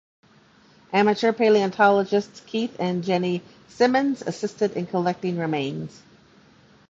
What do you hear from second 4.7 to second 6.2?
in collecting remains.